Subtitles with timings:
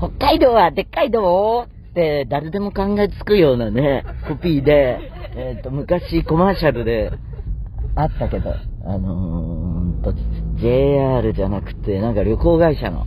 [0.00, 4.98] 北海道はでっかい道って誰でも考えつくようなね、コピーで、
[5.36, 7.12] えっ、と、昔コマーシャルで
[7.96, 8.54] あったけど、
[8.86, 10.14] あのー、と、
[10.56, 13.06] JR じゃなくて、なんか旅行会社の、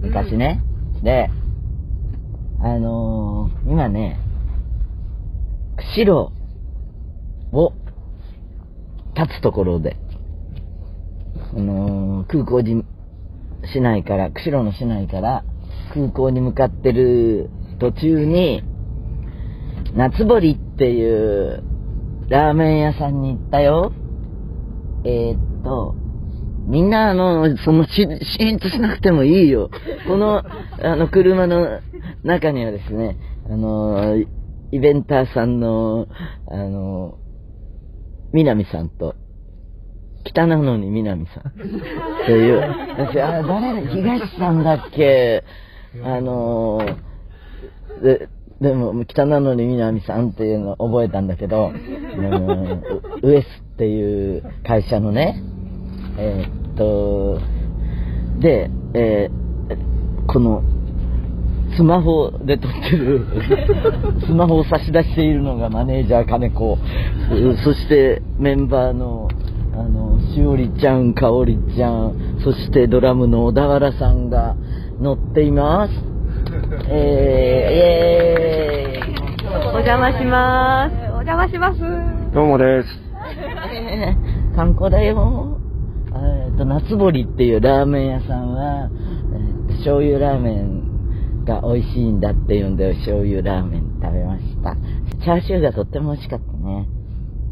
[0.00, 0.60] 昔ね。
[1.04, 1.30] で、
[2.58, 4.18] あのー、今ね、
[5.76, 6.32] 釧路
[7.52, 7.72] を
[9.16, 9.96] 立つところで、
[11.56, 12.84] あのー、空港に、
[13.72, 15.44] 市内から、釧路の市内から
[15.92, 18.62] 空港に向かってる途中に、
[19.94, 21.62] 夏堀っていう
[22.28, 23.92] ラーメン屋さんに行ったよ。
[25.04, 25.94] えー、っと、
[26.66, 29.70] みんなあの、その、シーンとしなくてもいいよ。
[30.08, 30.42] この、
[30.82, 31.80] あの、車の
[32.22, 34.16] 中にはですね、あの、
[34.72, 36.08] イベンターさんの、
[36.48, 37.18] あの、
[38.32, 39.14] 南さんと、
[40.24, 41.48] 北なのに南さん。
[41.48, 41.52] っ
[42.26, 42.60] ていう。
[42.98, 45.44] 私、あ、誰だ、東さんだっけ？
[46.02, 46.80] あの、
[48.02, 48.28] で、
[48.60, 51.72] でも、北なのに南さんっていうのを覚えたんだけど、
[53.22, 55.42] ウエスっていう会社のね、
[56.18, 57.40] えー、っと、
[58.40, 60.62] で、えー、この、
[61.76, 63.26] スマホで撮ってる、
[64.26, 66.78] スマホを差し出しているのがマネージャー金子、
[67.64, 69.28] そしてメンバーの、
[69.76, 74.54] あの、しおりちゃん、かおりちゃん、そしてドラムの小田原さんが
[75.00, 75.94] 乗っています。
[76.88, 77.74] えー、
[78.98, 79.14] イェーイ
[79.68, 80.94] お邪魔します。
[81.12, 81.80] お邪魔します。
[82.32, 82.88] どうもです。
[83.72, 85.58] えー、観光だよ。
[86.14, 88.88] えっと、夏堀っていうラーメン屋さんは、
[89.32, 94.76] えー、と醤油ラーメンが美味しいんだっていうんで、醤油ラーメン食べました。
[95.22, 96.88] チャーシューがとっても美味しかったね。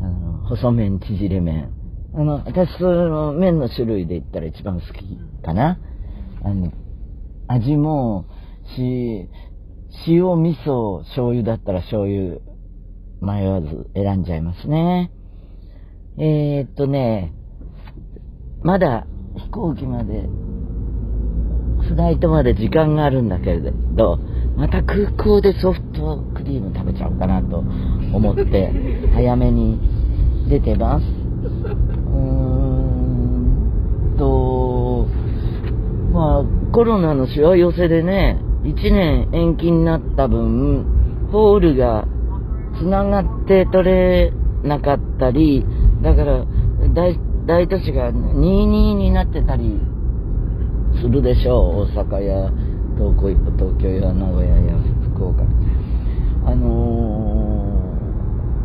[0.01, 1.71] あの、細麺、縮れ麺。
[2.15, 5.79] あの、私、その麺の種類で言ったら一番好きかな。
[6.45, 6.73] あの、
[7.53, 8.27] 味も、
[8.77, 9.29] し、
[10.07, 12.39] 塩、味噌、醤油だったら醤油、
[13.21, 15.13] 迷わず選んじゃいますね。
[16.19, 17.35] えー、っとね、
[18.63, 20.29] まだ飛行機まで、
[21.89, 24.19] フライトまで時間があるんだけれど、
[24.57, 28.73] また空港でソフトクリーム食べちゃおうかなと思って、
[29.15, 29.79] 早めに
[30.49, 31.05] 出てます。
[31.05, 32.23] うー
[34.15, 35.07] んと、
[36.13, 42.07] まあ、コロナのしわ寄せでね、1年延期になった分、ホールが
[42.79, 45.67] 繋がって取れなかったり、
[46.03, 46.47] だから
[46.95, 49.79] 大、大都市が22になってたり
[51.03, 51.95] するでしょう。
[51.95, 52.51] 大阪や
[52.97, 53.29] 東京
[53.59, 54.73] 東京や名古屋や
[55.15, 55.43] 福岡。
[56.47, 57.85] あの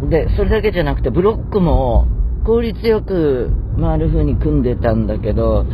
[0.03, 2.07] ー、で、それだけじゃなくてブロックも
[2.45, 5.65] 効率よく回る風に組んでたんだけど、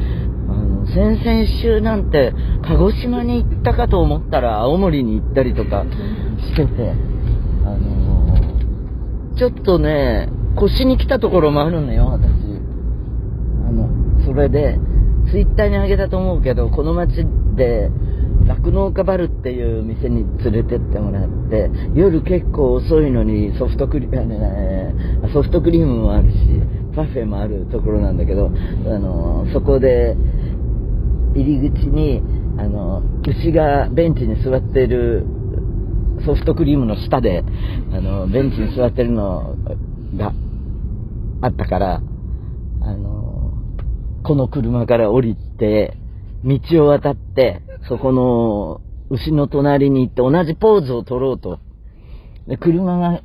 [0.94, 5.86] 先々週なんて、鹿児島に行ったかと思ったら、青森に行ったりとか
[6.40, 6.94] してて、
[7.66, 12.30] あのー、ちょっとね、腰に来たところもあるのよ、私。
[13.68, 13.90] あの、
[14.26, 14.78] それで、
[15.32, 17.90] ツイッターにあげたと思うけど、この街で、
[18.46, 24.94] 酪農家バルっていう店に連れてってもらって、夜結構遅いのにソフトクリーム、ね、
[25.34, 26.38] ソフトクリームもあるし、
[26.96, 28.52] パフェもあるところなんだけど、
[28.86, 30.16] あの、そこで、
[31.36, 32.22] 入り口に、
[32.58, 35.26] あの、牛がベンチに座ってる
[36.26, 37.44] ソフトクリームの下で、
[37.92, 39.56] あの、ベンチに座ってるの
[40.16, 40.34] が
[41.42, 42.02] あったから、
[42.82, 43.54] あの、
[44.24, 45.98] この車から降りて、
[46.44, 51.60] 道を渡って、そこの牛の隣に行って同じポーズを取ろうと。
[52.48, 53.22] で、車が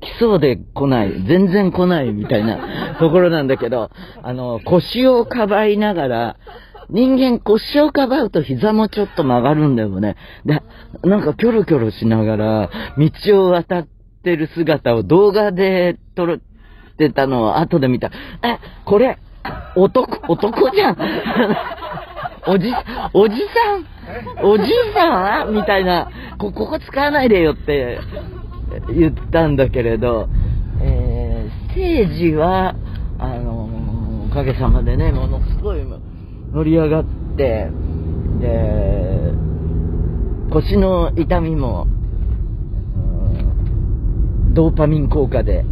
[0.00, 3.90] 来そうで来ない、全然来ないみたいなところなんだけど、
[4.22, 6.36] あの、腰をかばいながら、
[6.88, 10.16] 人間腰をかばうと膝もちょっと曲がるんだよね。
[10.44, 10.62] で、
[11.02, 13.88] なんかキョロキョロしながら、道を渡っ
[14.22, 16.38] てる姿を動画で撮っ
[16.96, 18.08] てたのを後で見た。
[18.42, 19.18] え、これ、
[19.74, 20.96] 男、男じゃん。
[22.48, 22.72] おじ、
[23.12, 25.54] おじさん、おじいさん？
[25.54, 26.08] みたいな、
[26.38, 27.98] こ、ここ使わないでよって
[28.94, 30.28] 言ったんだけれど、
[30.80, 32.76] えー、ステージは、
[33.18, 35.84] あのー、おかげさまでね、ものすごい
[36.56, 37.04] 盛り上がっ
[37.36, 37.70] て、
[38.40, 39.34] で、
[40.50, 41.86] 腰の痛みも、
[44.54, 45.66] ドーパミン効果で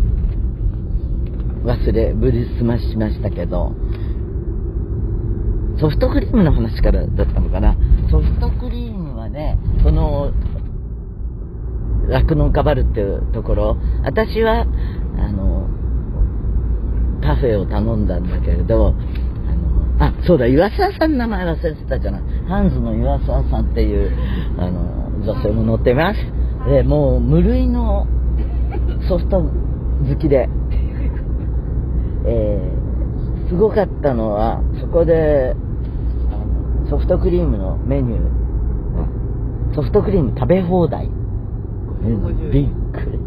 [1.64, 3.72] 忘れ、ぶりすましましたけど、
[5.80, 7.74] ソフトクリームの話からだったのかな？
[8.10, 10.32] ソフトクリームはね、その、
[12.10, 14.66] 酪農家バルっていうところ、私は、
[15.16, 15.66] あの、
[17.22, 18.94] カフェを頼んだんだけれど、
[19.98, 22.22] あそうだ、岩沢さんの名前忘れてたじゃない。
[22.48, 24.12] ハンズの岩沢さんっていう、
[24.58, 26.18] あの、女性も乗ってます。
[26.68, 28.06] で、もう無類の
[29.08, 30.48] ソフト好きで、
[32.26, 35.54] えー、すごかったのは、そこで、
[36.90, 41.08] ソフトクリームのメニュー、ソフトクリーム食べ放題。
[42.52, 43.18] びっくり。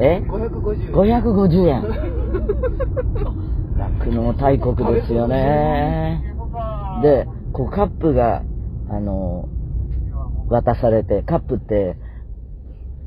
[0.00, 1.84] え ?550 550円。
[3.76, 6.34] 酪農大国ですよね。
[7.02, 8.42] で、こうカップが、
[8.88, 9.48] あの、
[10.48, 11.96] 渡されて、カップって、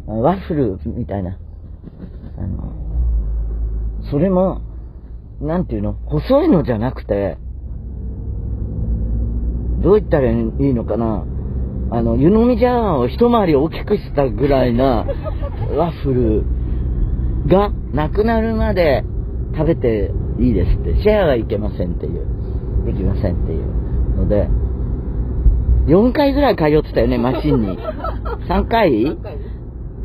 [0.07, 1.37] ワッフルみたいな。
[2.37, 2.73] あの、
[4.11, 4.61] それも、
[5.41, 5.93] なんていうの？
[6.05, 7.37] 細いのじゃなくて、
[9.83, 11.25] どう言ったらいいのかな？
[11.91, 15.05] あの、湯飲み茶碗を一回り大きくしたぐらいな
[15.77, 16.43] ワッフル
[17.47, 19.05] がなくなるまで
[19.53, 22.25] 食べていいですって、シェアはいけませんっていう、
[22.85, 23.65] できませんっていう
[24.15, 24.47] ので、
[25.87, 27.77] 4回ぐらい通ってたよね、マシンに。
[28.49, 29.17] 3回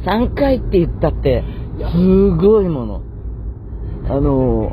[0.05, 1.45] ?3 回って言ったって、
[1.93, 3.01] すごいもの。
[4.09, 4.73] あの、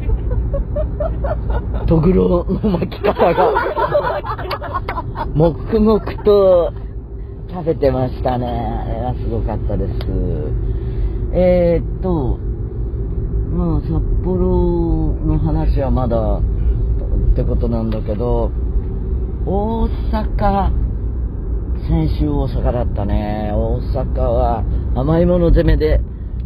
[1.87, 3.53] とぐろの巻き方が、
[5.33, 6.73] 黙々と
[7.49, 8.47] 食べてましたね。
[8.47, 9.93] あれはすごかったです。
[11.33, 12.39] えー、っと、
[13.59, 13.89] まあ、札
[14.23, 18.51] 幌の話はまだってことなんだけど、
[19.45, 20.71] 大阪、
[21.85, 23.51] 先週大阪だったね。
[23.53, 24.63] 大阪は
[24.95, 25.99] 甘いもの攻めで、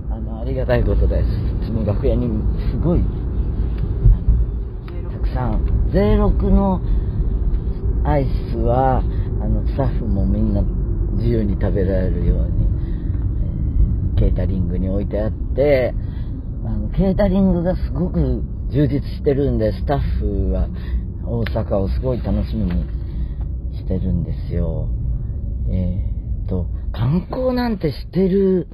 [0.10, 1.30] あの、ありがたいことです。
[1.62, 2.28] うちの楽屋に
[2.72, 3.02] すごい、
[5.12, 6.82] たくさん、06の
[8.06, 9.04] アイスは、
[9.40, 10.64] あの、スタッフもみんな
[11.14, 12.66] 自由に食べられるように、
[14.16, 15.94] えーケータリングに置いてあって、
[16.66, 20.70] あのケータリングがすごく充実してるんで、スタッフは
[21.26, 22.86] 大阪をすごい楽しみに
[23.78, 24.90] してるんですよ。
[25.70, 28.68] えーっと、観光なんてしてる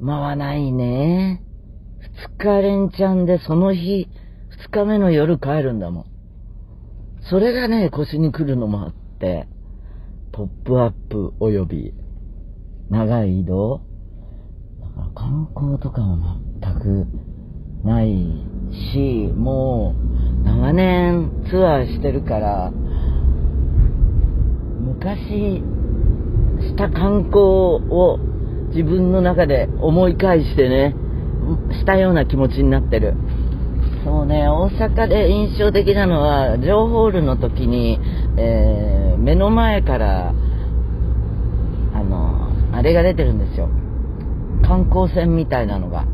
[0.00, 1.42] 間はないね。
[2.38, 4.08] 二日連チャンでその日、
[4.64, 6.04] 二日目の夜帰るんだもん。
[7.30, 9.46] それがね、腰に来るのもあって、
[10.32, 11.94] ポップアップ及び
[12.90, 13.82] 長い移動
[14.80, 17.06] だから観光とかも全く
[17.84, 18.08] ない
[18.94, 19.94] し、も
[20.42, 22.70] う長年ツアーしてるから、
[24.80, 25.62] 昔
[26.60, 28.18] した観光を
[28.70, 30.94] 自分の中で思い返してね、
[31.72, 33.14] したような気持ちになってる。
[34.04, 37.98] そうね、大阪で印象的なのは、ジョーホールの時に、
[38.36, 38.92] えー
[39.22, 40.34] 目の前から、
[41.94, 43.68] あの、あれが出てるんですよ。
[44.66, 46.06] 観光船みたいなのが。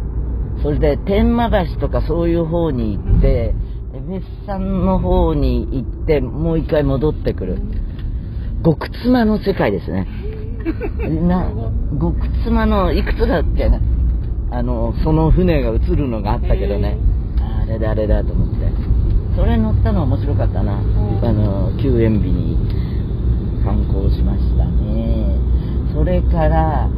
[0.63, 3.55] それで、天満橋とかそういう方に行って、
[3.95, 7.59] 恵比寿山の方に行って、もう一回戻ってくる。
[8.65, 10.07] 極妻の世界ですね。
[11.29, 11.47] な、
[12.01, 13.81] 極妻のいくつだっけな。
[14.51, 16.97] あの、その船が映るのがあったけどね。
[17.63, 18.57] あれだあれだと思って。
[19.37, 20.81] それ乗ったの面白かったな。
[21.23, 22.59] あの、休園日に
[23.65, 25.37] 観光しましたね。
[25.95, 26.89] それから、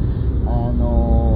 [0.47, 1.30] あのー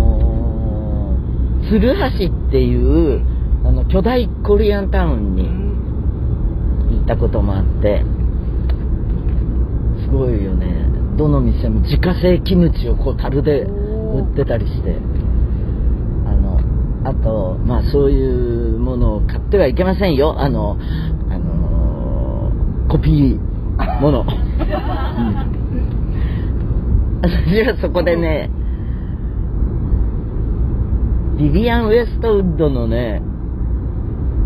[1.69, 3.21] 鶴橋っていう、
[3.67, 5.45] あの、巨大コリアンタウンに
[6.99, 8.05] 行ったこともあって、
[10.05, 10.85] すごいよね。
[11.17, 14.97] どの店も自家製キムチをこう樽で売ってたりして、
[16.27, 16.61] あの、
[17.05, 20.35] あと、まあそういうものを買ってはいけませんよ。
[20.39, 20.77] あの、
[21.31, 24.21] あのーコピーも の。
[24.21, 24.27] うん
[27.23, 28.51] 私はそこでね、
[31.37, 33.21] ビビアン・ウエストウッドのね、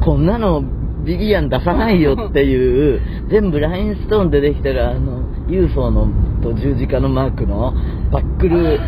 [0.04, 0.62] こんなの
[1.04, 6.08] ビビアン出さないよっていう、 全部ラインストーンでできてるあの、UFO の
[6.42, 7.74] と十字架のマークの
[8.10, 8.80] バックル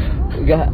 [0.47, 0.71] が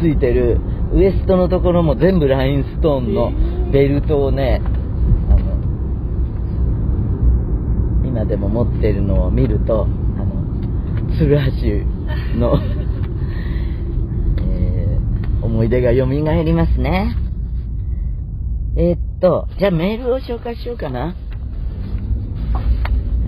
[0.00, 0.58] ついてる、
[0.92, 3.32] ウエストのところも全部ラインストーンの
[3.72, 4.62] ベルトをね、
[5.28, 5.40] あの、
[8.08, 9.86] 今でも持ってるのを見ると、
[10.18, 12.79] あの、鶴橋の、えー
[15.50, 17.16] 思い出が蘇りますね。
[18.76, 21.06] えーっと、じゃあメールを紹介しようかな。
[21.06, 21.14] は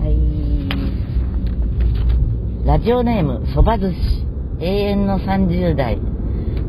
[0.07, 0.17] い。
[2.65, 3.97] ラジオネーム、そば寿司、
[4.61, 5.99] 永遠の30代。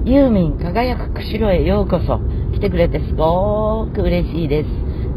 [0.06, 2.20] ユーミン、輝く釧路へようこそ。
[2.54, 4.70] 来てくれてすごーく嬉しいです。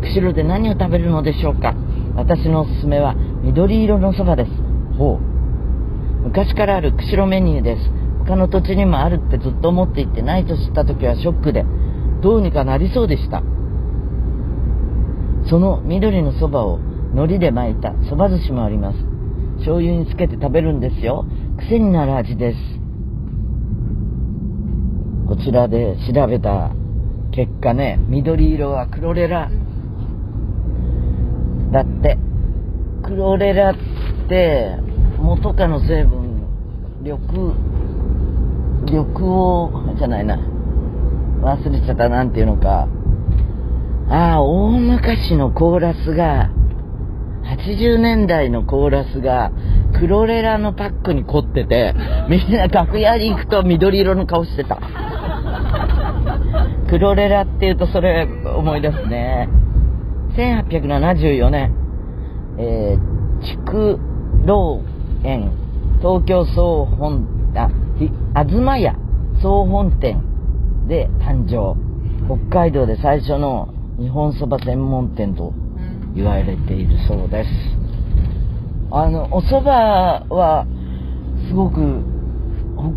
[0.03, 1.75] 釧路で何を食べるのでしょうか
[2.15, 4.51] 私のおすすめは緑色のそばです。
[4.99, 5.21] ほう。
[6.25, 8.06] 昔からある釧路メニューです。
[8.27, 11.65] 他の土地にもあるってずっと思っていてないと知った時はショックで、
[12.23, 13.43] どうにかなりそうでした。
[15.49, 16.81] その緑のそばを
[17.13, 18.99] 海苔で巻いたそば寿司もあります。
[19.59, 21.25] 醤油につけて食べるんですよ。
[21.59, 22.59] 癖になる味です。
[25.29, 26.73] こちらで調べた
[27.31, 29.51] 結果ね、緑色はクロレラ
[31.71, 32.19] だって。
[33.05, 33.75] クロレラっ
[34.29, 34.77] て
[35.19, 36.43] 元カの成分、
[37.03, 37.21] 緑、
[38.87, 40.39] 緑黄じゃないな。
[41.43, 42.89] 忘れちゃった、なんていうのか。
[44.09, 46.51] ああ、大昔のコーラスが、
[47.45, 49.51] 80年代のコーラスが、
[49.99, 51.95] クロレラのパックに凝ってて、
[52.29, 54.79] みんな楽屋に行くと緑色の顔してた。
[56.89, 59.49] クロレラっていうとそれ思い出すね。
[60.37, 61.73] 1874年、
[62.59, 63.99] えー、筑
[64.45, 64.81] 老
[65.25, 65.51] 園、
[66.01, 67.27] 東京総本、
[67.57, 67.71] あ、
[68.45, 68.97] 東屋
[69.43, 70.23] 総本店
[70.89, 71.77] で誕生。
[72.27, 75.55] 北海道で最初の日本そば専門店と
[76.15, 77.51] 言われているそうです。
[78.91, 80.67] あの、お蕎麦は、
[81.49, 82.03] すごく、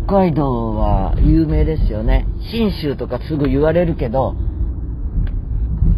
[0.06, 2.26] 北海道は有名ですよね。
[2.50, 4.34] 信州とかすぐ言われるけど、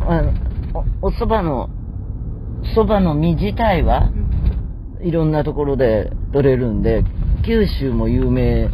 [0.00, 0.32] あの、
[1.02, 1.68] お蕎麦の、
[2.74, 4.10] 蕎麦の実自体は
[5.02, 7.04] いろんなところで取れるんで、
[7.44, 8.70] 九州も有名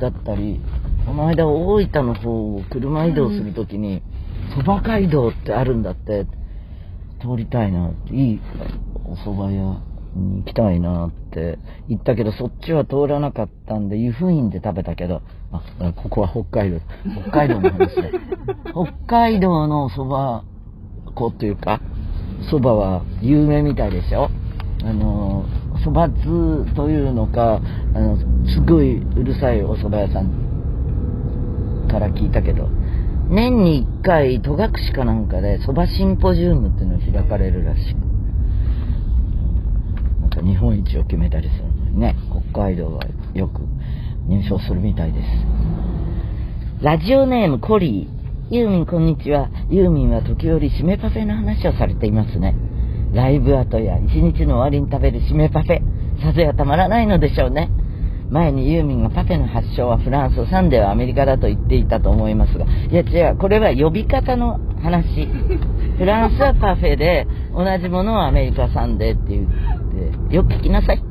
[0.00, 0.60] だったり、
[1.06, 4.02] この間大分の方を車移動するときに、
[4.56, 6.26] 蕎麦街道ってあるんだって、
[7.20, 8.40] 通りたいな、いい
[9.04, 9.80] お蕎麦屋
[10.16, 16.80] に行きたいなって言ったけど、そっちは通らなかったんで、湯布院で食べたけど、あ、ここは北海道、
[17.22, 18.10] 北海道の話で。
[18.72, 20.46] 北海道の蕎麦
[21.14, 21.80] 粉っていうか、
[22.50, 24.30] 蕎麦は有名みたいですよ。
[24.82, 25.44] あの、
[25.84, 27.60] 蕎麦津というのか、
[27.94, 32.68] あの、すごいうるさいお蕎麦屋さんから聞いたけど、
[33.28, 37.98] 年に1回、戸隠かなんかで、蕎麦シンポジウムっていうのが開かれるらしく。
[40.20, 42.16] なんか日本一を決めたりするのにね、
[42.52, 43.02] 北海道は
[43.34, 43.62] よく
[44.28, 45.26] 入賞するみたいです。
[46.82, 48.54] ラジオネームコリー。
[48.54, 49.48] ユーミンこんにちは。
[49.70, 52.54] ユーミンは時折締めパフェの話をされていますね。
[53.12, 55.80] ライブ後や一日の終わりに食べる締めパフェ。
[56.22, 57.70] さぞやたまらないのでしょうね。
[58.30, 65.26] 前にユーミンがパフェの発祥はフランス、サンデーはアメリカだと言っていたと思いますが、いや違う、これは呼び方の話。
[65.98, 71.02] フランスはパフェで、同じものはアメリカサンデーって言って、よく聞きなさい。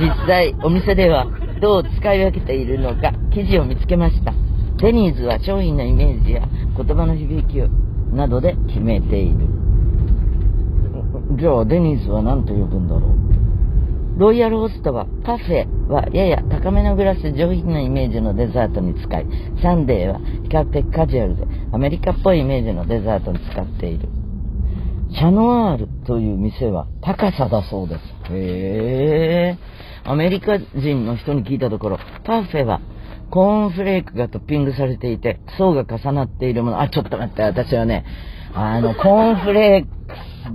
[0.00, 1.26] 実際、お店では
[1.60, 4.32] どう使い分けているのか、記事を見つけました。
[4.78, 6.42] デニーズは商品のイメージや
[6.74, 7.58] 言葉の響き
[8.14, 9.59] などで決めている。
[11.38, 14.18] じゃあ、デニーズは何と呼ぶんだろう？
[14.18, 19.26] ロイヤルホストはパフェはやや高めのグラス上品なイメージのデザートに使い、
[19.62, 24.08] サンデーは比較的カジュアルでアメリカっぽいイメージのデザートに使っている。
[25.12, 28.00] シャノワールという店は高さだそうです。
[28.30, 30.10] へー。
[30.10, 32.80] アメリカ人の人に聞いたところ、パフェは
[33.30, 36.80] コーンフレークがトッピングされていて、層が重なっているもの。
[36.80, 38.04] あ、ちょっと待って、私はね、
[38.54, 39.99] あの、コーンフレーク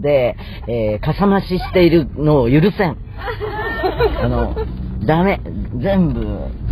[0.01, 0.35] で、
[0.67, 2.97] えー、かさ増ししているのを許せん。
[4.21, 4.55] あの、
[5.05, 5.41] ダメ。
[5.77, 6.25] 全部、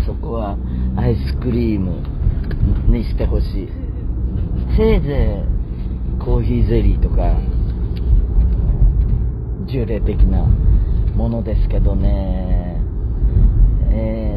[0.06, 0.58] そこは
[0.96, 2.02] アイスクリーム
[2.88, 3.70] にしてほしい。
[4.76, 5.44] せいぜ
[6.20, 7.36] いコーヒーゼリーとか、
[9.68, 10.44] 従来的な
[11.16, 12.82] ものですけどね。
[13.92, 14.33] えー、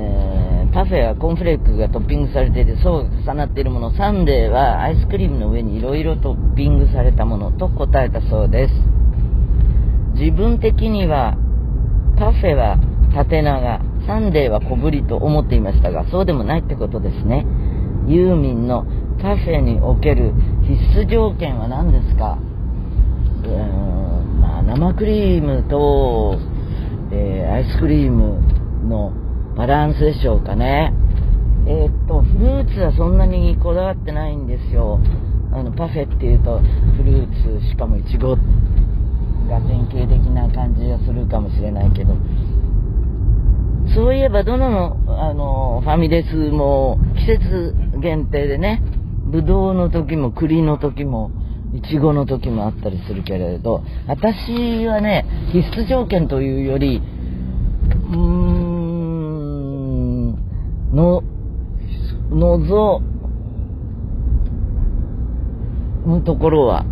[0.86, 3.90] フェはコーンフレークがトッピングされていて層が重なっているもの。
[3.92, 8.74] サンデーはアイスクリームの上に色々トッピングされたものと答えたそうです。
[10.14, 11.36] 自分的には
[12.18, 12.78] パフェは
[13.14, 17.44] 縦長、サンデーは小ぶりと思っていましたが、そうでもないってことですね。
[18.06, 18.86] ユーミンの
[19.20, 22.38] パフェにおける必須条件は何ですか？
[23.42, 26.38] うーん、まあ、生クリームと、
[27.10, 28.40] えー、アイスクリーム
[28.88, 29.12] の
[29.56, 30.92] バランスでしょうかね。
[31.66, 35.00] えー、っと、フルーツはそんなにこだわってないんですよ。
[35.52, 38.36] あの、パフェっていうと、フルーツ、しかもイチゴ
[39.48, 42.14] が典型的な感じがするかもしれないけど、
[43.94, 48.82] そういえばどの、あの、ファミレスも季節限定でね、
[49.24, 51.30] ぶどうの時も栗の時も、
[51.74, 57.02] いちごの時もあったりするけれど、私はね、必須条件というより、
[58.10, 58.55] うーん、
[60.92, 61.22] の、
[62.30, 63.02] のぞ
[66.04, 66.84] むところは、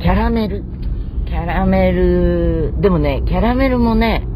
[0.00, 0.64] キャラメル。
[1.26, 4.26] キャラメル、でもね、キャラメルもね、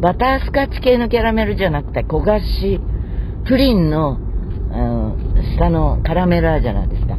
[0.00, 2.80] バタースカッチ系のキャラメルじゃなくて、焦がし、
[3.46, 7.16] プリンの、うん、下のカラメルあるじゃないですか。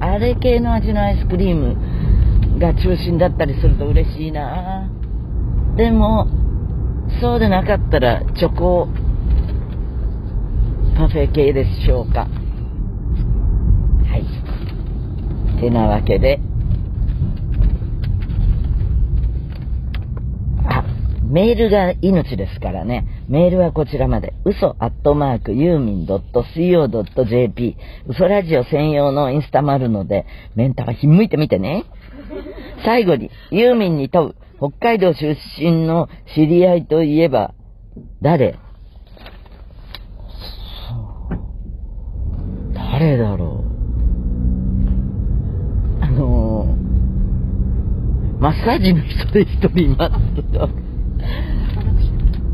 [0.00, 4.90] あれ系の味のアイスクリームが中心だったりすると嬉しいな
[5.76, 6.26] でも
[7.20, 8.88] そうでなかったらチョコ
[11.10, 12.26] フェ系でしょうかは
[15.56, 16.40] いてなわけで
[20.68, 20.84] あ
[21.24, 23.06] メールが命ですからね。
[23.28, 24.34] メールはこちらまで。
[24.44, 27.76] 嘘アットマークユーミン .co.jp
[28.08, 30.26] 嘘ラジオ専用のインスタもあるので、
[30.56, 31.84] メンタはひんむいてみてね。
[32.84, 37.54] 最後に、ユーミンに問う、北海道出身の知り合いといえば、
[38.22, 38.58] 誰？
[48.66, 50.12] 3時の人で1人います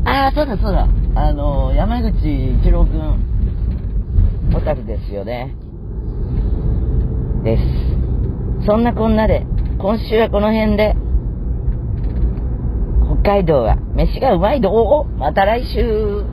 [0.05, 0.87] ああそうだそうだ。
[1.15, 2.15] あの山口
[2.61, 3.01] 一郎君
[4.63, 5.55] タルですよね。
[7.43, 7.63] です。
[8.65, 9.45] そんなこんなで
[9.77, 10.95] 今週はこの辺で
[13.21, 14.69] 北海道は飯がうまいど
[15.01, 15.17] う？
[15.17, 16.25] また来週。